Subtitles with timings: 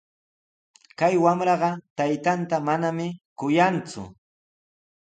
[0.99, 3.07] Kay wamraqa taytanta manami
[3.39, 4.03] kuyanku.